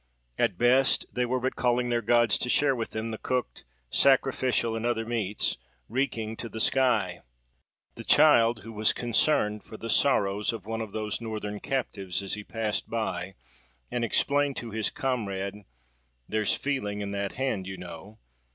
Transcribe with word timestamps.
At 0.35 0.57
best, 0.57 1.05
they 1.13 1.27
were 1.27 1.39
but 1.39 1.55
calling 1.55 1.89
their 1.89 2.01
gods 2.01 2.39
to 2.39 2.49
share 2.49 2.75
with 2.75 2.89
them 2.89 3.11
the 3.11 3.19
cooked, 3.19 3.65
sacrificial, 3.91 4.75
and 4.75 4.83
other 4.83 5.05
meats, 5.05 5.59
reeking 5.87 6.35
to 6.37 6.49
the 6.49 6.59
sky. 6.59 7.21
The 7.93 8.03
child, 8.03 8.61
who 8.63 8.73
was 8.73 8.93
concerned 8.93 9.63
for 9.63 9.77
the 9.77 9.91
sorrows 9.91 10.53
of 10.53 10.65
one 10.65 10.81
of 10.81 10.91
those 10.91 11.21
Northern 11.21 11.59
captives 11.59 12.23
as 12.23 12.33
he 12.33 12.43
passed 12.43 12.89
by, 12.89 13.35
and 13.91 14.03
explained 14.03 14.57
to 14.57 14.71
his 14.71 14.89
comrade—"There's 14.89 16.55
feeling 16.55 17.01
in 17.01 17.11
that 17.11 17.33
hand, 17.33 17.67
you 17.67 17.77
know!" 17.77 18.17